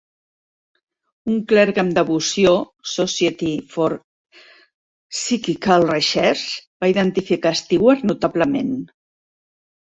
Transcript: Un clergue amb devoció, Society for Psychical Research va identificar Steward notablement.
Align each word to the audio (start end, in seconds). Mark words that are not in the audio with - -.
Un 1.33 1.41
clergue 1.49 1.81
amb 1.81 1.91
devoció, 1.97 2.53
Society 2.91 3.51
for 3.73 3.95
Psychical 5.19 5.85
Research 5.91 6.47
va 6.87 6.91
identificar 6.95 7.53
Steward 7.61 8.09
notablement. 8.13 8.75